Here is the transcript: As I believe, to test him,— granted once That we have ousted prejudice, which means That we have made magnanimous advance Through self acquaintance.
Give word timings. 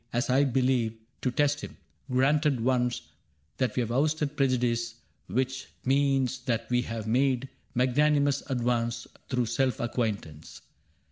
As 0.11 0.31
I 0.31 0.45
believe, 0.45 0.95
to 1.21 1.29
test 1.29 1.61
him,— 1.61 1.77
granted 2.11 2.61
once 2.61 3.01
That 3.57 3.75
we 3.75 3.81
have 3.81 3.91
ousted 3.91 4.35
prejudice, 4.35 4.95
which 5.27 5.67
means 5.85 6.39
That 6.45 6.67
we 6.71 6.81
have 6.81 7.05
made 7.05 7.49
magnanimous 7.75 8.41
advance 8.49 9.05
Through 9.29 9.45
self 9.45 9.79
acquaintance. 9.79 10.61